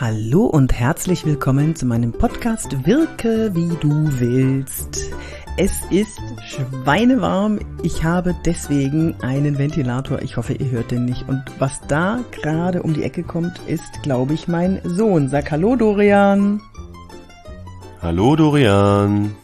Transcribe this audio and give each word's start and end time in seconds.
Hallo 0.00 0.44
und 0.44 0.72
herzlich 0.72 1.26
willkommen 1.26 1.74
zu 1.74 1.84
meinem 1.84 2.12
Podcast 2.12 2.86
Wirke 2.86 3.52
wie 3.56 3.74
du 3.80 4.08
willst. 4.20 5.10
Es 5.56 5.82
ist 5.90 6.20
schweinewarm. 6.46 7.58
Ich 7.82 8.04
habe 8.04 8.32
deswegen 8.44 9.20
einen 9.22 9.58
Ventilator. 9.58 10.22
Ich 10.22 10.36
hoffe, 10.36 10.52
ihr 10.52 10.70
hört 10.70 10.92
den 10.92 11.04
nicht. 11.04 11.28
Und 11.28 11.42
was 11.58 11.80
da 11.88 12.20
gerade 12.30 12.84
um 12.84 12.94
die 12.94 13.02
Ecke 13.02 13.24
kommt, 13.24 13.58
ist, 13.66 14.04
glaube 14.04 14.34
ich, 14.34 14.46
mein 14.46 14.80
Sohn. 14.84 15.28
Sag 15.28 15.50
Hallo, 15.50 15.74
Dorian. 15.74 16.60
Hallo, 18.00 18.36
Dorian. 18.36 19.34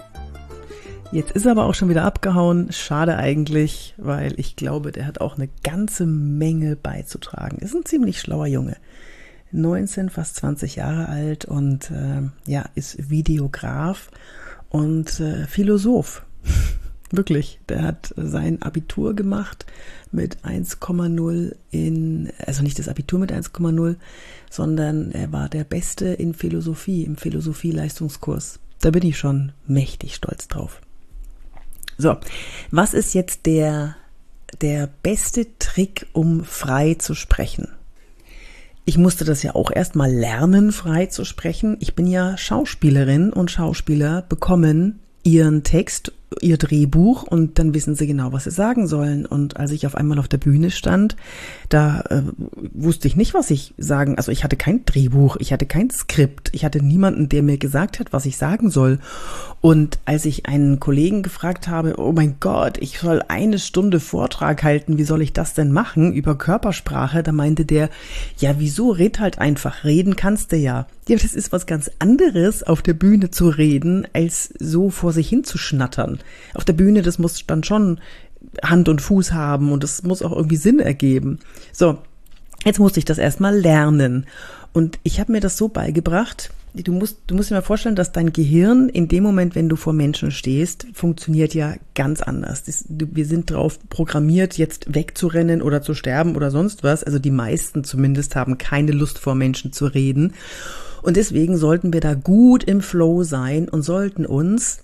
Jetzt 1.11 1.33
ist 1.33 1.47
er 1.47 1.51
aber 1.51 1.65
auch 1.65 1.75
schon 1.75 1.89
wieder 1.89 2.05
abgehauen. 2.05 2.71
Schade 2.71 3.17
eigentlich, 3.17 3.97
weil 3.99 4.39
ich 4.39 4.55
glaube, 4.55 4.93
der 4.93 5.09
hat 5.09 5.21
auch 5.21 5.35
eine 5.35 5.49
ganze 5.65 6.07
Menge 6.07 6.77
beizutragen. 6.77 7.59
Ist 7.59 7.75
ein 7.75 7.85
ziemlich 7.85 8.21
schlauer 8.21 8.47
Junge. 8.47 8.77
19, 9.55 10.11
fast 10.11 10.37
20 10.37 10.77
Jahre 10.77 11.09
alt 11.09 11.45
und 11.45 11.91
äh, 11.91 12.23
ja, 12.47 12.65
ist 12.75 13.11
Videograf 13.11 14.11
und 14.69 15.21
äh, 15.21 15.47
Philosoph. 15.47 16.25
Wirklich, 17.11 17.61
der 17.69 17.83
hat 17.83 18.13
sein 18.17 18.61
Abitur 18.63 19.15
gemacht 19.15 19.67
mit 20.11 20.39
1,0 20.39 21.55
in, 21.71 22.33
also 22.45 22.63
nicht 22.63 22.79
das 22.79 22.89
Abitur 22.89 23.21
mit 23.21 23.33
1,0, 23.33 23.97
sondern 24.51 25.13
er 25.13 25.33
war 25.33 25.49
der 25.49 25.65
Beste 25.65 26.07
in 26.07 26.35
Philosophie, 26.35 27.05
im 27.05 27.17
Philosophie-Leistungskurs. 27.17 28.59
Da 28.81 28.91
bin 28.91 29.05
ich 29.05 29.17
schon 29.17 29.53
mächtig 29.67 30.17
stolz 30.17 30.49
drauf. 30.49 30.81
So, 31.97 32.17
was 32.73 32.95
ist 32.95 33.15
jetzt 33.15 33.47
der, 33.47 33.97
der 34.61 34.89
beste 35.03 35.47
Trick, 35.59 36.07
um 36.13 36.45
frei 36.45 36.95
zu 36.95 37.15
sprechen? 37.15 37.69
Ich 38.87 38.99
musste 38.99 39.25
das 39.25 39.43
ja 39.43 39.55
auch 39.55 39.71
erstmal 39.71 40.13
lernen, 40.13 40.71
frei 40.71 41.07
zu 41.07 41.25
sprechen. 41.25 41.77
Ich 41.81 41.95
bin 41.95 42.07
ja 42.07 42.37
Schauspielerin 42.37 43.33
und 43.33 43.51
Schauspieler 43.51 44.23
bekommen 44.29 45.01
ihren 45.23 45.63
Text 45.63 46.13
ihr 46.41 46.57
Drehbuch 46.57 47.23
und 47.23 47.59
dann 47.59 47.75
wissen 47.75 47.95
sie 47.95 48.07
genau, 48.07 48.33
was 48.33 48.45
sie 48.45 48.51
sagen 48.51 48.87
sollen. 48.87 49.27
Und 49.27 49.57
als 49.57 49.71
ich 49.71 49.87
auf 49.87 49.95
einmal 49.95 50.19
auf 50.19 50.29
der 50.29 50.39
Bühne 50.39 50.71
stand, 50.71 51.17
da 51.69 52.01
äh, 52.11 52.23
wusste 52.73 53.09
ich 53.09 53.17
nicht, 53.17 53.35
was 53.35 53.51
ich 53.51 53.75
sagen. 53.79 54.17
Also 54.17 54.33
ich 54.33 54.45
hatte 54.45 54.57
kein 54.57 54.85
Drehbuch, 54.85 55.37
ich 55.39 55.53
hatte 55.53 55.67
kein 55.67 55.91
Skript, 55.91 56.51
ich 56.53 56.65
hatte 56.65 56.83
niemanden, 56.83 57.29
der 57.29 57.43
mir 57.43 57.59
gesagt 57.59 58.01
hat, 58.01 58.13
was 58.13 58.27
ich 58.27 58.37
sagen 58.37 58.71
soll. 58.71 58.99
Und 59.61 59.99
als 60.05 60.27
ich 60.27 60.47
einen 60.47 60.79
Kollegen 60.79 61.23
gefragt 61.23 61.69
habe, 61.69 61.95
oh 61.99 62.13
mein 62.13 62.37
Gott, 62.39 62.79
ich 62.79 62.99
soll 62.99 63.23
eine 63.29 63.59
Stunde 63.59 63.99
Vortrag 63.99 64.63
halten, 64.63 64.99
wie 64.99 65.05
soll 65.05 65.23
ich 65.23 65.33
das 65.33 65.55
denn 65.55 65.73
machen 65.73 66.13
über 66.13 66.37
Körpersprache, 66.37 67.23
da 67.23 67.33
meinte 67.33 67.65
der, 67.65 67.89
ja, 68.39 68.57
wieso 68.59 68.91
red 68.91 69.21
halt 69.21 69.39
einfach, 69.39 69.85
reden 69.85 70.17
kannst 70.17 70.53
du 70.53 70.57
ja. 70.57 70.87
Ja, 71.09 71.17
das 71.17 71.35
ist 71.35 71.53
was 71.53 71.67
ganz 71.67 71.91
anderes, 71.99 72.63
auf 72.63 72.81
der 72.81 72.95
Bühne 72.95 73.31
zu 73.31 73.49
reden, 73.49 74.07
als 74.13 74.53
so 74.59 74.91
vor 74.91 75.13
sich 75.13 75.29
hin 75.29 75.45
zu 75.45 75.59
schnattern. 75.59 76.19
Auf 76.55 76.65
der 76.65 76.73
Bühne, 76.73 77.03
das 77.03 77.19
muss 77.19 77.47
dann 77.47 77.65
schon 77.65 78.01
Hand 78.63 78.89
und 78.89 79.01
Fuß 79.01 79.33
haben 79.33 79.73
und 79.73 79.83
das 79.83 80.03
muss 80.03 80.23
auch 80.23 80.33
irgendwie 80.33 80.57
Sinn 80.57 80.81
ergeben. 80.81 81.39
So, 81.73 81.99
jetzt 82.65 82.79
musste 82.79 82.99
ich 82.99 83.05
das 83.05 83.19
erstmal 83.19 83.57
lernen. 83.57 84.27
Und 84.73 84.99
ich 85.03 85.21
habe 85.21 85.33
mir 85.33 85.41
das 85.41 85.57
so 85.57 85.69
beigebracht, 85.69 86.51
du 86.83 86.93
musst, 86.93 87.19
du 87.29 87.37
musst 87.37 87.51
dir 87.51 87.55
mal 87.55 87.63
vorstellen, 87.63 87.95
dass 87.95 88.11
dein 88.11 88.33
Gehirn 88.33 88.89
in 88.89 89.07
dem 89.07 89.23
Moment, 89.23 89.55
wenn 89.55 89.69
du 89.69 89.77
vor 89.77 89.93
Menschen 89.93 90.33
stehst, 90.33 90.87
funktioniert 90.93 91.55
ja 91.55 91.75
ganz 91.95 92.21
anders. 92.21 92.65
Das, 92.65 92.85
wir 92.89 93.27
sind 93.27 93.51
drauf 93.51 93.79
programmiert, 93.89 94.59
jetzt 94.59 94.93
wegzurennen 94.93 95.63
oder 95.63 95.83
zu 95.83 95.95
sterben 95.95 96.35
oder 96.35 96.51
sonst 96.51 96.83
was. 96.83 97.05
Also 97.05 97.21
die 97.21 97.31
meisten 97.31 97.85
zumindest 97.85 98.35
haben 98.35 98.59
keine 98.59 98.93
Lust 98.93 99.19
vor 99.19 99.37
Menschen 99.37 99.73
zu 99.73 99.87
reden. 99.87 100.35
Und 101.03 101.17
deswegen 101.17 101.57
sollten 101.57 101.93
wir 101.93 102.01
da 102.01 102.15
gut 102.15 102.65
im 102.65 102.81
Flow 102.81 103.23
sein 103.23 103.69
und 103.69 103.83
sollten 103.83 104.27
uns 104.27 104.79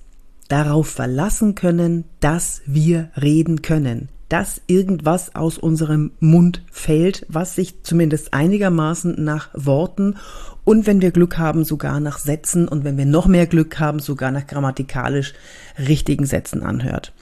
darauf 0.51 0.89
verlassen 0.89 1.55
können, 1.55 2.05
dass 2.21 2.61
wir 2.67 3.11
reden 3.21 3.63
können, 3.63 4.09
dass 4.29 4.61
irgendwas 4.67 5.35
aus 5.35 5.59
unserem 5.59 6.13
Mund 6.21 6.63
fällt, 6.71 7.25
was 7.29 7.55
sich 7.55 7.83
zumindest 7.83 8.35
einigermaßen 8.35 9.23
nach 9.23 9.49
Worten 9.55 10.17
und 10.65 10.87
wenn 10.87 11.01
wir 11.01 11.11
Glück 11.13 11.39
haben, 11.39 11.65
sogar 11.65 12.01
nach 12.01 12.19
Sätzen 12.19 12.69
und 12.69 12.85
wenn 12.85 12.99
wir 12.99 13.07
noch 13.07 13.27
mehr 13.27 13.47
Glück 13.47 13.79
haben, 13.79 14.01
sogar 14.01 14.31
nach 14.31 14.47
grammatikalisch 14.47 15.35
richtigen 15.79 16.27
Sätzen 16.27 16.63
anhört. 16.63 17.13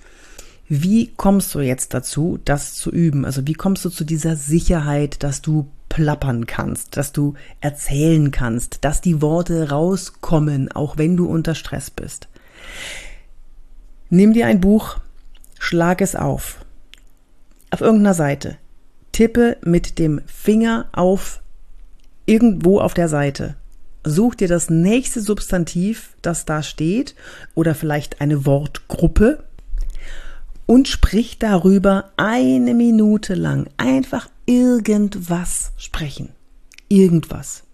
Wie 0.68 1.12
kommst 1.16 1.54
du 1.54 1.60
jetzt 1.60 1.94
dazu, 1.94 2.38
das 2.44 2.74
zu 2.74 2.90
üben? 2.90 3.24
Also 3.24 3.46
wie 3.46 3.54
kommst 3.54 3.84
du 3.84 3.90
zu 3.90 4.04
dieser 4.04 4.36
Sicherheit, 4.36 5.22
dass 5.22 5.40
du 5.40 5.68
plappern 5.88 6.46
kannst, 6.46 6.96
dass 6.98 7.12
du 7.12 7.34
erzählen 7.60 8.30
kannst, 8.30 8.84
dass 8.84 9.00
die 9.00 9.22
Worte 9.22 9.70
rauskommen, 9.70 10.70
auch 10.70 10.98
wenn 10.98 11.16
du 11.16 11.26
unter 11.26 11.54
Stress 11.54 11.90
bist? 11.90 12.28
Nimm 14.10 14.32
dir 14.32 14.46
ein 14.46 14.60
Buch, 14.60 14.98
schlag 15.58 16.00
es 16.00 16.16
auf. 16.16 16.64
Auf 17.70 17.80
irgendeiner 17.80 18.14
Seite. 18.14 18.56
Tippe 19.12 19.56
mit 19.62 19.98
dem 19.98 20.20
Finger 20.26 20.86
auf 20.92 21.42
irgendwo 22.24 22.80
auf 22.80 22.94
der 22.94 23.08
Seite. 23.08 23.56
Such 24.04 24.36
dir 24.36 24.48
das 24.48 24.70
nächste 24.70 25.20
Substantiv, 25.20 26.16
das 26.22 26.44
da 26.44 26.62
steht, 26.62 27.14
oder 27.54 27.74
vielleicht 27.74 28.20
eine 28.20 28.46
Wortgruppe 28.46 29.44
und 30.66 30.88
sprich 30.88 31.38
darüber 31.38 32.10
eine 32.16 32.74
Minute 32.74 33.34
lang. 33.34 33.68
Einfach 33.76 34.28
irgendwas 34.46 35.72
sprechen. 35.76 36.30
Irgendwas. 36.88 37.64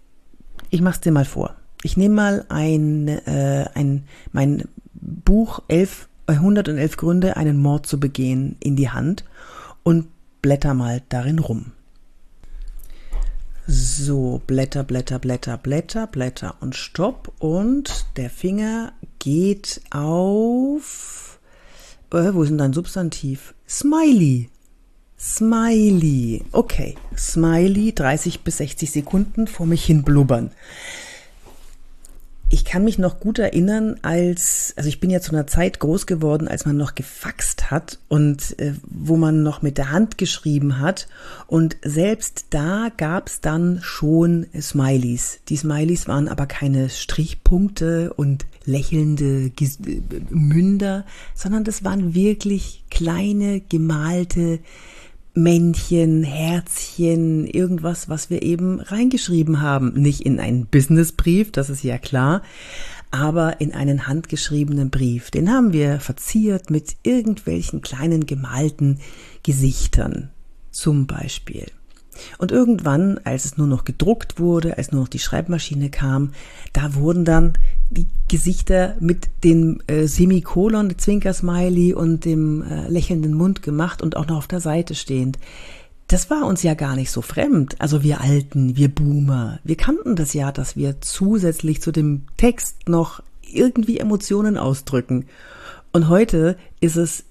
Ich 0.69 0.81
mach's 0.81 0.99
dir 0.99 1.11
mal 1.11 1.25
vor. 1.25 1.55
Ich 1.83 1.95
nehme 1.95 2.15
mal 2.15 2.45
ein, 2.49 3.07
äh, 3.07 3.69
ein, 3.73 4.05
mein 4.31 4.67
Buch 4.93 5.61
elf 5.67 6.09
111 6.27 6.97
Gründe, 6.97 7.37
einen 7.37 7.57
Mord 7.57 7.85
zu 7.85 7.99
begehen, 7.99 8.57
in 8.59 8.75
die 8.75 8.89
Hand 8.89 9.23
und 9.83 10.07
blätter 10.41 10.73
mal 10.73 11.01
darin 11.09 11.39
rum. 11.39 11.71
So, 13.67 14.41
Blätter, 14.45 14.83
Blätter, 14.83 15.17
Blätter, 15.17 15.57
Blätter, 15.57 16.05
Blätter 16.05 16.55
und 16.59 16.75
Stopp. 16.75 17.33
Und 17.39 18.05
der 18.15 18.29
Finger 18.29 18.93
geht 19.17 19.81
auf. 19.89 21.39
Äh, 22.11 22.33
wo 22.33 22.43
ist 22.43 22.49
denn 22.49 22.59
dein 22.59 22.73
Substantiv? 22.73 23.55
Smiley. 23.67 24.49
Smiley. 25.17 26.43
Okay. 26.51 26.95
Smiley, 27.17 27.93
30 27.93 28.41
bis 28.41 28.57
60 28.57 28.91
Sekunden 28.91 29.47
vor 29.47 29.65
mich 29.65 29.83
hin 29.83 30.03
blubbern 30.03 30.51
ich 32.49 32.63
kann 32.63 32.83
mich 32.83 32.99
noch 32.99 33.19
gut 33.19 33.39
erinnern, 33.39 33.95
als, 34.03 34.73
also 34.77 34.87
ich 34.87 34.99
bin 34.99 35.09
ja 35.09 35.19
zu 35.19 35.31
einer 35.31 35.47
Zeit 35.47 35.79
groß 35.79 36.05
geworden, 36.05 36.47
als 36.47 36.65
man 36.65 36.77
noch 36.77 36.93
gefaxt 36.93 37.71
hat 37.71 37.99
und 38.07 38.57
äh, 38.59 38.73
wo 38.83 39.17
man 39.17 39.41
noch 39.41 39.63
mit 39.63 39.79
der 39.79 39.91
Hand 39.91 40.19
geschrieben 40.19 40.79
hat. 40.79 41.07
Und 41.47 41.77
selbst 41.83 42.47
da 42.51 42.89
gab's 42.95 43.41
dann 43.41 43.79
schon 43.81 44.45
Smileys. 44.59 45.39
Die 45.49 45.57
Smileys 45.57 46.07
waren 46.07 46.27
aber 46.27 46.45
keine 46.45 46.89
Strichpunkte 46.89 48.13
und 48.13 48.45
lächelnde 48.63 49.49
Ges 49.49 49.79
Münder, 50.29 51.05
sondern 51.33 51.63
das 51.63 51.83
waren 51.83 52.13
wirklich 52.13 52.83
kleine 52.91 53.59
gemalte 53.59 54.59
Männchen, 55.35 56.23
Herzchen, 56.23 57.45
irgendwas, 57.45 58.07
was 58.07 58.29
wir 58.29 58.41
eben 58.41 58.79
reingeschrieben 58.79 59.61
haben. 59.61 59.93
Nicht 59.93 60.21
in 60.21 60.39
einen 60.39 60.65
Businessbrief, 60.65 61.51
das 61.51 61.69
ist 61.69 61.83
ja 61.83 61.97
klar, 61.97 62.41
aber 63.11 63.59
in 63.59 63.73
einen 63.73 64.07
handgeschriebenen 64.07 64.89
Brief. 64.89 65.31
Den 65.31 65.49
haben 65.49 65.73
wir 65.73 65.99
verziert 65.99 66.69
mit 66.69 66.95
irgendwelchen 67.03 67.81
kleinen 67.81 68.25
gemalten 68.25 68.99
Gesichtern. 69.43 70.31
Zum 70.71 71.05
Beispiel. 71.05 71.65
Und 72.37 72.51
irgendwann, 72.51 73.19
als 73.23 73.45
es 73.45 73.57
nur 73.57 73.67
noch 73.67 73.83
gedruckt 73.85 74.39
wurde, 74.39 74.77
als 74.77 74.91
nur 74.91 75.01
noch 75.01 75.07
die 75.07 75.19
Schreibmaschine 75.19 75.89
kam, 75.89 76.31
da 76.73 76.95
wurden 76.95 77.25
dann 77.25 77.53
die 77.89 78.07
Gesichter 78.27 78.95
mit 78.99 79.29
dem 79.43 79.81
äh, 79.87 80.07
Semikolon, 80.07 80.97
Zwinkersmiley 80.97 81.93
und 81.93 82.25
dem 82.25 82.63
äh, 82.63 82.87
lächelnden 82.87 83.33
Mund 83.33 83.61
gemacht 83.61 84.01
und 84.01 84.17
auch 84.17 84.27
noch 84.27 84.37
auf 84.37 84.47
der 84.47 84.61
Seite 84.61 84.95
stehend. 84.95 85.37
Das 86.07 86.29
war 86.29 86.45
uns 86.45 86.61
ja 86.61 86.75
gar 86.75 86.95
nicht 86.95 87.11
so 87.11 87.21
fremd. 87.21 87.75
Also 87.79 88.03
wir 88.03 88.21
Alten, 88.21 88.77
wir 88.77 88.89
Boomer, 88.89 89.59
wir 89.63 89.75
kannten 89.75 90.15
das 90.15 90.33
ja, 90.33 90.51
dass 90.51 90.75
wir 90.75 91.01
zusätzlich 91.01 91.81
zu 91.81 91.91
dem 91.91 92.23
Text 92.37 92.87
noch 92.87 93.23
irgendwie 93.41 93.99
Emotionen 93.99 94.57
ausdrücken. 94.57 95.25
Und 95.91 96.09
heute 96.09 96.57
ist 96.79 96.95
es 96.95 97.23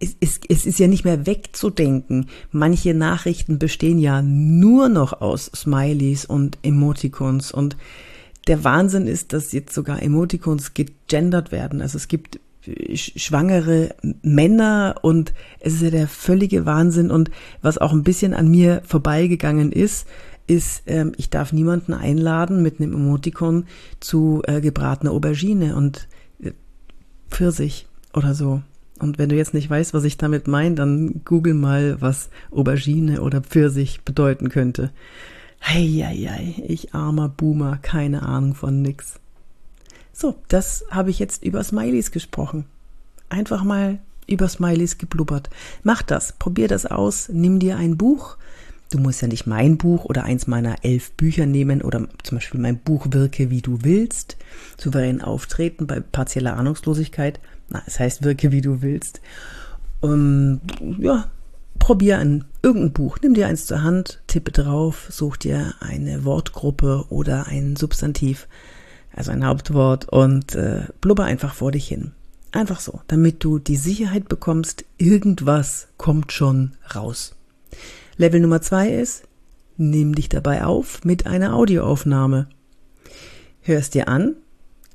es 0.00 0.16
ist, 0.20 0.44
es 0.48 0.66
ist 0.66 0.78
ja 0.78 0.86
nicht 0.86 1.04
mehr 1.04 1.26
wegzudenken. 1.26 2.26
Manche 2.50 2.94
Nachrichten 2.94 3.58
bestehen 3.58 3.98
ja 3.98 4.20
nur 4.22 4.88
noch 4.88 5.20
aus 5.20 5.50
Smileys 5.54 6.24
und 6.24 6.58
Emoticons 6.62 7.52
und 7.52 7.76
der 8.48 8.64
Wahnsinn 8.64 9.06
ist, 9.06 9.32
dass 9.32 9.52
jetzt 9.52 9.72
sogar 9.72 10.02
Emoticons 10.02 10.74
gegendert 10.74 11.52
werden. 11.52 11.80
Also 11.80 11.96
es 11.96 12.08
gibt 12.08 12.40
schwangere 12.94 13.94
Männer 14.22 14.96
und 15.02 15.32
es 15.60 15.74
ist 15.74 15.82
ja 15.82 15.90
der 15.90 16.08
völlige 16.08 16.64
Wahnsinn 16.66 17.10
und 17.10 17.30
was 17.60 17.78
auch 17.78 17.92
ein 17.92 18.04
bisschen 18.04 18.34
an 18.34 18.48
mir 18.48 18.82
vorbeigegangen 18.84 19.72
ist, 19.72 20.06
ist, 20.46 20.82
ähm, 20.86 21.12
ich 21.16 21.30
darf 21.30 21.52
niemanden 21.52 21.92
einladen 21.92 22.62
mit 22.62 22.80
einem 22.80 22.92
Emotikon 22.92 23.66
zu 24.00 24.42
äh, 24.46 24.60
gebratener 24.60 25.12
Aubergine 25.12 25.76
und 25.76 26.08
äh, 26.40 26.52
Pfirsich 27.30 27.86
oder 28.12 28.34
so. 28.34 28.62
Und 28.98 29.18
wenn 29.18 29.28
du 29.28 29.36
jetzt 29.36 29.54
nicht 29.54 29.68
weißt, 29.68 29.94
was 29.94 30.04
ich 30.04 30.16
damit 30.16 30.46
meine, 30.46 30.74
dann 30.74 31.22
google 31.24 31.54
mal, 31.54 32.00
was 32.00 32.30
Aubergine 32.50 33.22
oder 33.22 33.40
Pfirsich 33.40 34.02
bedeuten 34.02 34.48
könnte. 34.48 34.90
Heieiei, 35.64 36.54
ich 36.66 36.94
armer 36.94 37.28
Boomer, 37.28 37.78
keine 37.78 38.22
Ahnung 38.22 38.54
von 38.54 38.82
nix. 38.82 39.20
So, 40.12 40.36
das 40.48 40.84
habe 40.90 41.10
ich 41.10 41.18
jetzt 41.18 41.42
über 41.42 41.62
Smileys 41.64 42.10
gesprochen. 42.10 42.66
Einfach 43.28 43.64
mal 43.64 43.98
über 44.26 44.48
Smileys 44.48 44.98
geblubbert. 44.98 45.50
Mach 45.82 46.02
das, 46.02 46.32
probier 46.34 46.68
das 46.68 46.86
aus, 46.86 47.28
nimm 47.32 47.58
dir 47.58 47.76
ein 47.76 47.96
Buch. 47.96 48.36
Du 48.92 48.98
musst 48.98 49.22
ja 49.22 49.28
nicht 49.28 49.46
mein 49.46 49.78
Buch 49.78 50.04
oder 50.04 50.24
eins 50.24 50.46
meiner 50.46 50.84
elf 50.84 51.12
Bücher 51.12 51.46
nehmen 51.46 51.80
oder 51.80 52.06
zum 52.24 52.36
Beispiel 52.36 52.60
mein 52.60 52.78
Buch 52.78 53.06
Wirke 53.08 53.48
wie 53.48 53.62
du 53.62 53.78
willst. 53.84 54.36
Souverän 54.76 55.22
auftreten 55.22 55.86
bei 55.86 56.00
partieller 56.00 56.58
Ahnungslosigkeit. 56.58 57.40
Na, 57.70 57.82
es 57.86 57.98
heißt 57.98 58.22
Wirke 58.22 58.52
wie 58.52 58.60
du 58.60 58.82
willst. 58.82 59.22
Um, 60.02 60.60
ja, 60.98 61.30
probier 61.78 62.18
ein 62.18 62.44
irgendein 62.62 62.92
Buch. 62.92 63.16
Nimm 63.22 63.32
dir 63.32 63.46
eins 63.46 63.64
zur 63.64 63.82
Hand, 63.82 64.20
tippe 64.26 64.52
drauf, 64.52 65.06
such 65.08 65.38
dir 65.38 65.72
eine 65.80 66.26
Wortgruppe 66.26 67.06
oder 67.08 67.46
ein 67.46 67.76
Substantiv, 67.76 68.46
also 69.16 69.30
ein 69.32 69.46
Hauptwort 69.46 70.10
und 70.10 70.54
äh, 70.54 70.82
blubber 71.00 71.24
einfach 71.24 71.54
vor 71.54 71.72
dich 71.72 71.88
hin. 71.88 72.12
Einfach 72.50 72.80
so, 72.80 73.00
damit 73.06 73.42
du 73.42 73.58
die 73.58 73.76
Sicherheit 73.76 74.28
bekommst, 74.28 74.84
irgendwas 74.98 75.88
kommt 75.96 76.30
schon 76.30 76.72
raus. 76.94 77.34
Level 78.22 78.38
Nummer 78.38 78.62
zwei 78.62 78.88
ist, 78.88 79.24
nimm 79.76 80.14
dich 80.14 80.28
dabei 80.28 80.64
auf 80.64 81.04
mit 81.04 81.26
einer 81.26 81.56
Audioaufnahme. 81.56 82.46
Hör 83.62 83.78
es 83.80 83.90
dir 83.90 84.06
an, 84.06 84.36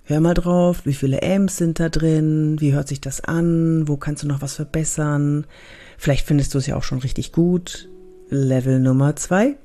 hör 0.05 0.21
mal 0.21 0.33
drauf, 0.33 0.85
wie 0.85 0.93
viele 0.93 1.21
M's 1.21 1.57
sind 1.57 1.81
da 1.81 1.89
drin, 1.89 2.55
wie 2.61 2.71
hört 2.71 2.87
sich 2.87 3.01
das 3.01 3.19
an, 3.19 3.85
wo 3.89 3.97
kannst 3.97 4.23
du 4.23 4.27
noch 4.27 4.41
was 4.41 4.53
verbessern. 4.53 5.45
Vielleicht 5.97 6.25
findest 6.25 6.53
du 6.53 6.59
es 6.59 6.67
ja 6.67 6.77
auch 6.77 6.83
schon 6.83 6.99
richtig 6.99 7.33
gut. 7.33 7.89
Level 8.29 8.79
Nummer 8.79 9.17
zwei, 9.17 9.57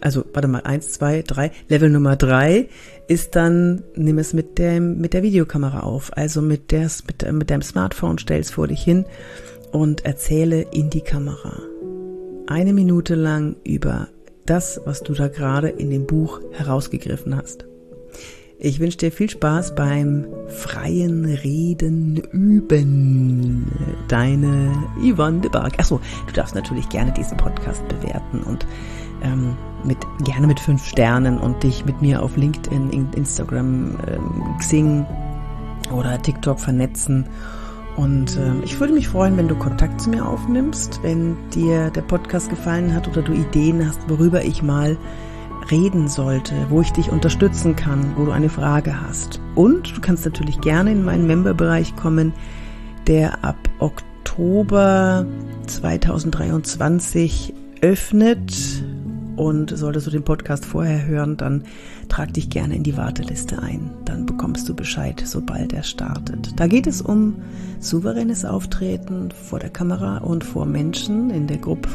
also 0.00 0.24
warte 0.32 0.48
mal, 0.48 0.62
eins, 0.62 0.90
zwei, 0.92 1.20
drei. 1.20 1.50
Level 1.68 1.90
Nummer 1.90 2.16
drei 2.16 2.70
ist 3.08 3.36
dann, 3.36 3.82
nimm 3.94 4.16
es 4.16 4.32
mit 4.32 4.56
dem, 4.56 5.02
mit 5.02 5.12
der 5.12 5.22
Videokamera 5.22 5.80
auf. 5.80 6.16
Also 6.16 6.40
mit 6.40 6.70
der, 6.70 6.90
mit, 7.06 7.30
mit 7.30 7.50
deinem 7.50 7.60
Smartphone, 7.60 8.18
stell 8.18 8.40
es 8.40 8.52
vor 8.52 8.68
dich 8.68 8.82
hin 8.82 9.04
und 9.70 10.06
erzähle 10.06 10.62
in 10.62 10.88
die 10.88 11.02
Kamera. 11.02 11.73
Eine 12.46 12.74
Minute 12.74 13.14
lang 13.14 13.56
über 13.64 14.08
das, 14.44 14.78
was 14.84 15.02
du 15.02 15.14
da 15.14 15.28
gerade 15.28 15.70
in 15.70 15.88
dem 15.88 16.06
Buch 16.06 16.40
herausgegriffen 16.52 17.34
hast. 17.34 17.64
Ich 18.58 18.80
wünsche 18.80 18.98
dir 18.98 19.10
viel 19.10 19.30
Spaß 19.30 19.74
beim 19.74 20.26
freien 20.48 21.24
Reden 21.24 22.16
üben. 22.32 23.72
Deine 24.08 24.72
Yvonne 25.02 25.40
de 25.40 25.50
Barg. 25.50 25.78
Achso, 25.78 26.00
du 26.26 26.32
darfst 26.34 26.54
natürlich 26.54 26.88
gerne 26.90 27.12
diesen 27.12 27.38
Podcast 27.38 27.82
bewerten 27.88 28.42
und 28.42 28.66
ähm, 29.22 29.56
mit, 29.84 29.98
gerne 30.24 30.46
mit 30.46 30.60
fünf 30.60 30.84
Sternen 30.86 31.38
und 31.38 31.62
dich 31.62 31.86
mit 31.86 32.02
mir 32.02 32.22
auf 32.22 32.36
LinkedIn, 32.36 32.90
Instagram, 33.14 33.96
ähm, 34.06 34.56
Xing 34.58 35.06
oder 35.96 36.20
TikTok 36.20 36.60
vernetzen. 36.60 37.26
Und 37.96 38.36
ähm, 38.36 38.62
ich 38.64 38.80
würde 38.80 38.92
mich 38.92 39.08
freuen, 39.08 39.36
wenn 39.36 39.48
du 39.48 39.54
Kontakt 39.54 40.00
zu 40.00 40.10
mir 40.10 40.26
aufnimmst, 40.26 41.00
wenn 41.02 41.36
dir 41.50 41.90
der 41.90 42.02
Podcast 42.02 42.50
gefallen 42.50 42.92
hat 42.94 43.06
oder 43.08 43.22
du 43.22 43.32
Ideen 43.32 43.86
hast, 43.86 44.00
worüber 44.08 44.44
ich 44.44 44.62
mal 44.62 44.96
reden 45.70 46.08
sollte, 46.08 46.54
wo 46.70 46.80
ich 46.80 46.92
dich 46.92 47.10
unterstützen 47.10 47.76
kann, 47.76 48.14
wo 48.16 48.24
du 48.24 48.32
eine 48.32 48.48
Frage 48.48 49.00
hast. 49.00 49.40
Und 49.54 49.96
du 49.96 50.00
kannst 50.00 50.24
natürlich 50.24 50.60
gerne 50.60 50.92
in 50.92 51.04
meinen 51.04 51.26
Memberbereich 51.26 51.94
kommen, 51.96 52.32
der 53.06 53.44
ab 53.44 53.56
Oktober 53.78 55.26
2023 55.66 57.54
öffnet 57.80 58.84
und 59.36 59.76
solltest 59.76 60.06
du 60.06 60.10
den 60.10 60.22
Podcast 60.22 60.64
vorher 60.64 61.06
hören, 61.06 61.36
dann 61.36 61.64
trag 62.08 62.32
dich 62.34 62.50
gerne 62.50 62.76
in 62.76 62.82
die 62.82 62.96
Warteliste 62.96 63.62
ein. 63.62 63.90
Dann 64.04 64.26
bekommst 64.26 64.68
du 64.68 64.74
Bescheid, 64.74 65.22
sobald 65.24 65.72
er 65.72 65.82
startet. 65.82 66.58
Da 66.58 66.66
geht 66.66 66.86
es 66.86 67.02
um 67.02 67.36
souveränes 67.80 68.44
Auftreten 68.44 69.30
vor 69.30 69.58
der 69.58 69.70
Kamera 69.70 70.18
und 70.18 70.44
vor 70.44 70.66
Menschen 70.66 71.30
in 71.30 71.46
der 71.46 71.58
Gruppe, 71.58 71.88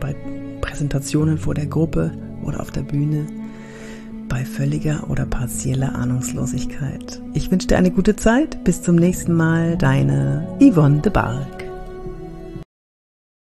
bei 0.00 0.14
Präsentationen 0.60 1.38
vor 1.38 1.54
der 1.54 1.66
Gruppe 1.66 2.10
oder 2.44 2.60
auf 2.60 2.70
der 2.70 2.82
Bühne, 2.82 3.26
bei 4.28 4.44
völliger 4.44 5.08
oder 5.10 5.26
partieller 5.26 5.94
Ahnungslosigkeit. 5.94 7.20
Ich 7.34 7.50
wünsche 7.50 7.68
dir 7.68 7.78
eine 7.78 7.90
gute 7.90 8.16
Zeit. 8.16 8.64
Bis 8.64 8.82
zum 8.82 8.96
nächsten 8.96 9.34
Mal. 9.34 9.76
Deine 9.76 10.48
Yvonne 10.60 11.00
de 11.00 11.12
Barg. 11.12 11.63